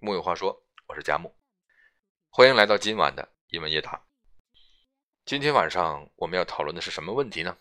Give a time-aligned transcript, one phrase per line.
[0.00, 1.34] 木有话说，我是佳木，
[2.30, 4.00] 欢迎来到今晚的一问一答。
[5.24, 7.58] 今天晚上我们要讨论的是什么问题呢？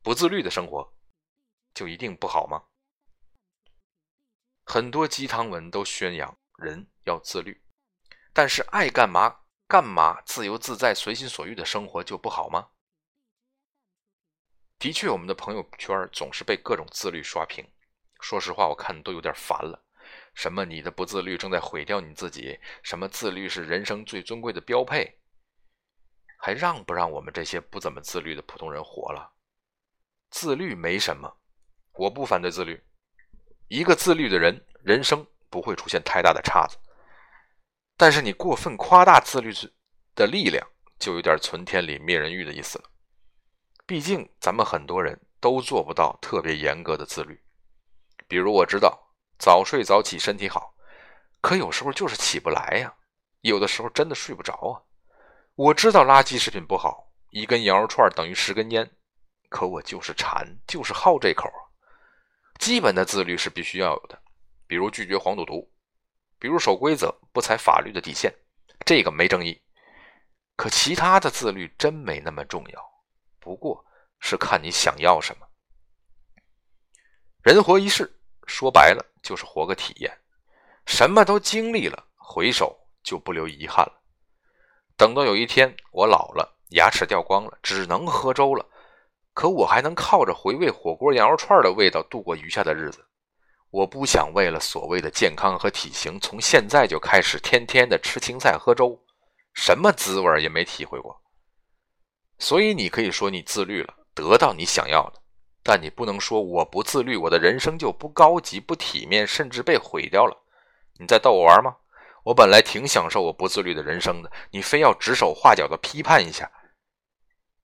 [0.00, 0.94] 不自律的生活
[1.74, 2.66] 就一定不好吗？
[4.64, 7.60] 很多鸡汤文都宣扬人要自律，
[8.32, 12.70] 但是爱干嘛干嘛，自由自在、随心所欲的生活就不好吗？
[14.78, 17.68] 的确，我们的朋友圈总是被各种自律刷屏。
[18.20, 19.83] 说实话，我看都有点烦了。
[20.34, 22.58] 什么你的不自律正在毁掉你自己？
[22.82, 25.18] 什么自律是人生最尊贵的标配？
[26.36, 29.32] 还让不让我们这些不怎么自律的普通人活了？
[30.30, 31.38] 自律没什么，
[31.92, 32.82] 我不反对自律。
[33.68, 36.76] 一个自律的人，人生不会出现太大的岔子。
[37.96, 39.52] 但是你过分夸大自律
[40.14, 40.66] 的力量，
[40.98, 42.90] 就有点存天理灭人欲的意思了。
[43.86, 47.40] 毕竟咱们很多人都做不到特别严格的自律。
[48.26, 49.03] 比如我知道
[49.38, 50.74] 早睡早起身体好，
[51.40, 52.94] 可有时候就是起不来呀。
[53.40, 54.80] 有的时候真的睡不着啊。
[55.54, 58.90] 我知道垃圾食品不好，一根羊肉串等于十根烟，
[59.48, 61.60] 可我就是馋，就是好这口啊。
[62.58, 64.20] 基本的自律是必须要有的，
[64.66, 65.70] 比如拒绝黄赌毒，
[66.38, 68.32] 比如守规则，不踩法律的底线，
[68.86, 69.60] 这个没争议。
[70.56, 72.92] 可其他的自律真没那么重要。
[73.40, 73.84] 不过
[74.20, 75.46] 是看你想要什么。
[77.42, 80.16] 人活一世，说白了就是活个体验，
[80.86, 84.00] 什么都经历了，回首就不留遗憾了。
[84.96, 88.64] 等到有一天我老了，牙齿掉光了，只能喝粥了，
[89.32, 93.04] 可我还能靠着回味火锅羊肉串的味道度过余下的日子。
[93.70, 98.96] 我不想为了所谓的健康和体型，从现在就开始天天的吃青菜喝粥，
[99.52, 101.20] 什么滋味也没体会过。
[102.38, 105.20] 所以你可以说你自律了，得到你想要的，
[105.64, 110.36] 但你不能说我不自律，我的人生就不高级、不体面，甚至被毁掉了。
[111.00, 111.74] 你在逗我玩吗？
[112.22, 116.50] 我本来挺享受我不自律的人生的，你非要指手画脚的批判一下，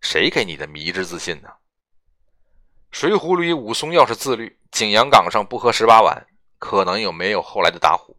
[0.00, 1.48] 谁给你的迷之自信呢？
[2.90, 6.26] 水浒里武松要是自律，景阳冈上不喝十八碗，
[6.58, 8.16] 可能有没有后来的打虎？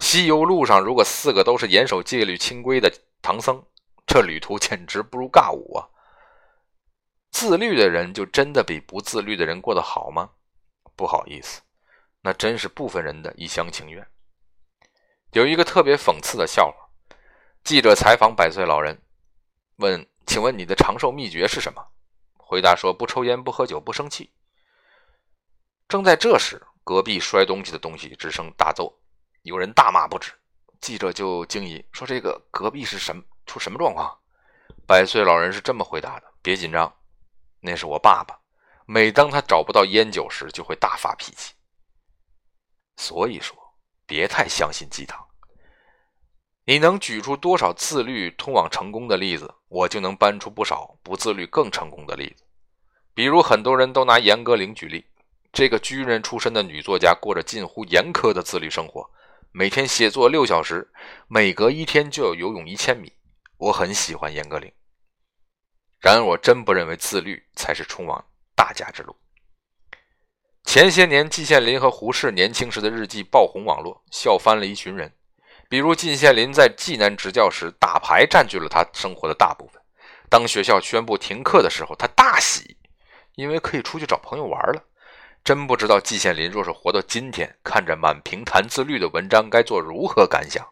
[0.00, 2.92] 西游路上如果四个都是严守戒律、清规的
[3.22, 3.62] 唐僧？
[4.06, 5.86] 这旅途简直不如尬舞啊！
[7.30, 10.30] 自律的人就真的比不自律的人过得好吗？
[10.96, 11.62] 不好意思，
[12.20, 14.06] 那真是部分人的一厢情愿。
[15.32, 16.74] 有一个特别讽刺的笑话：
[17.64, 19.00] 记者采访百岁老人，
[19.76, 21.82] 问：“请问你的长寿秘诀是什么？”
[22.36, 24.30] 回答说：“不抽烟，不喝酒，不生气。”
[25.88, 29.00] 正在这时，隔壁摔东西的东西之声大作，
[29.42, 30.32] 有人大骂不止。
[30.80, 34.18] 记者就惊疑说：“这个隔壁是什么？”出什么状况？
[34.86, 36.92] 百岁老人是这么回答的：“别紧张，
[37.60, 38.38] 那是我爸爸。
[38.86, 41.54] 每当他找不到烟酒时，就会大发脾气。
[42.96, 43.56] 所以说，
[44.06, 45.18] 别太相信鸡汤。
[46.64, 52.44] 你能举出多少自律通往成功的例子，我就能搬出不少不自律更成功的例子。
[53.14, 55.04] 比如，很多人都拿严歌苓举例，
[55.52, 59.08] 这个军人出身的女作家，过着近乎严苛的自律生活，
[59.50, 60.92] 每天写作六小时，
[61.26, 63.12] 每隔一天就要游泳一千米。”
[63.58, 64.72] 我很喜欢严歌苓，
[66.00, 68.24] 然而我真不认为自律才是通往
[68.54, 69.14] 大家之路。
[70.64, 75.12] 前些年，季羡林和胡适年轻时的日记爆红网络，笑翻了一群人。
[75.68, 79.80] 比如，季羡林在济南执教时，打牌占据了他生活的大部分。
[80.28, 82.76] 当学校宣布停课的时候，他大喜，
[83.34, 84.84] 因为可以出去找朋友玩了。
[85.42, 90.66] 真不知道季羡林若是活到今天，看着满屏谈自律的文章，该作如何感想？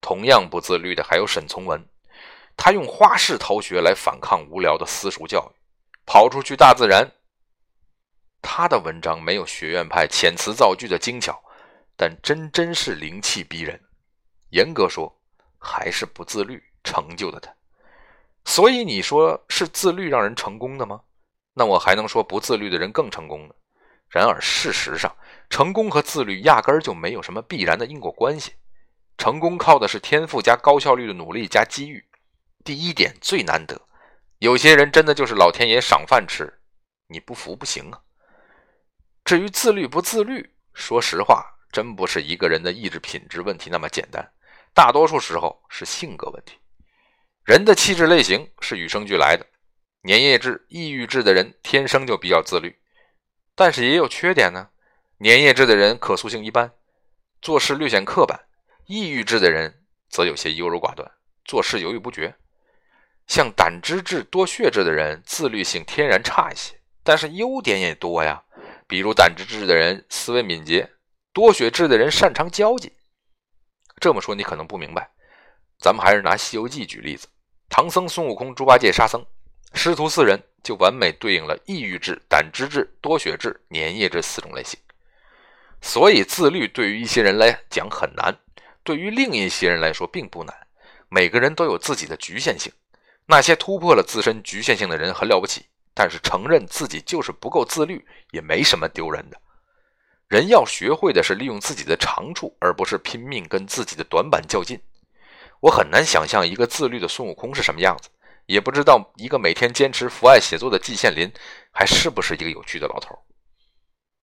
[0.00, 1.84] 同样不自律的还有沈从文，
[2.56, 5.54] 他用花式逃学来反抗无聊的私塾教育，
[6.06, 7.10] 跑出去大自然。
[8.40, 11.40] 他的文章没有学院派遣词造句的精巧，
[11.96, 13.80] 但真真是灵气逼人。
[14.50, 15.20] 严格说，
[15.58, 17.52] 还是不自律成就的他。
[18.44, 21.00] 所以你说是自律让人成功的吗？
[21.54, 23.54] 那我还能说不自律的人更成功呢？
[24.08, 25.14] 然而事实上，
[25.48, 28.52] 成功和自律压根儿就没有什么必然的因果关系。
[29.16, 32.04] 成功靠的是天赋加高效率的努力加机遇，
[32.64, 33.80] 第一点最难得。
[34.38, 36.52] 有些人真的就是老天爷赏饭吃，
[37.06, 38.00] 你不服不行啊。
[39.24, 44.32] 至于自律不自律，说实话，真不是一个人的意志品质问题那么简单，
[44.74, 46.58] 大多数时候是性格问题。
[47.44, 49.46] 人的气质类型是与生俱来的，
[50.08, 52.76] 粘液质、抑郁质的人天生就比较自律，
[53.54, 54.70] 但是也有缺点呢。
[55.20, 56.72] 粘液质的人可塑性一般，
[57.40, 58.48] 做事略显刻板。
[58.86, 61.08] 抑郁质的人则有些优柔寡断，
[61.44, 62.34] 做事犹豫不决。
[63.26, 68.42] 像胆汁质、多血质的人，自律性天然差一些，但是优点也多呀。
[68.86, 70.90] 比如胆汁质的人思维敏捷，
[71.32, 72.92] 多血质的人擅长交际。
[73.98, 75.08] 这么说你可能不明白，
[75.78, 77.26] 咱们还是拿《西游记》举例子，
[77.70, 79.24] 唐僧、孙悟空、猪八戒、沙僧，
[79.72, 84.78] 师徒四人就完美对应了抑郁质、胆汁质、多血质、粘液质四种类型。
[85.80, 88.36] 所以自律对于一些人来讲很难，
[88.82, 90.54] 对于另一些人来说并不难。
[91.08, 92.72] 每个人都有自己的局限性，
[93.26, 99.40] 那些突破了自身局限性的人很了不起，但是承认自己就是不够自律也没什么丢人的。
[100.28, 104.80] 人要学会的是利用自己的长处，而不是拼命跟自己的短板较劲。
[105.60, 108.08] 我很难想象一个自律的孙悟空是什么样子，
[108.46, 111.30] 也不知道一个每天坚持伏案写作的季羡林
[111.70, 113.16] 还是不是一个有趣的老头。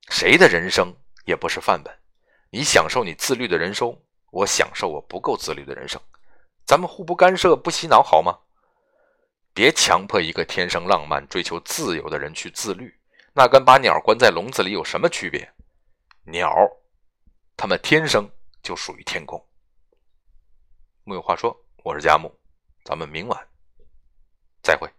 [0.09, 0.93] 谁的人生
[1.25, 1.95] 也不是范本，
[2.49, 3.95] 你享受你自律的人生，
[4.31, 6.01] 我享受我不够自律的人生。
[6.65, 8.37] 咱们互不干涉，不洗脑，好吗？
[9.59, 12.97] 别强迫一个天生浪漫、追求自由的人去自律，
[13.33, 15.53] 那跟把鸟关在笼子里有什么区别？
[16.23, 16.49] 鸟，
[17.57, 18.25] 它们天生
[18.63, 19.37] 就属于天空。
[21.03, 21.53] 木有话说，
[21.83, 22.33] 我是佳木，
[22.85, 23.47] 咱们明晚
[24.63, 24.89] 再会